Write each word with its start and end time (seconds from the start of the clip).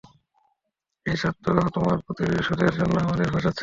এই 1.05 1.17
সাত্তু 1.17 1.49
তোমার 1.75 1.97
প্রতিশোধের 2.05 2.71
জন্য, 2.79 2.95
আমাদের 2.99 3.27
ফাসাচ্ছে। 3.33 3.59